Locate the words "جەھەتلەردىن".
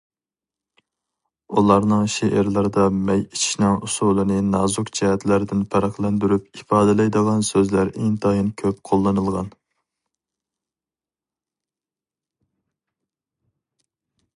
5.01-5.61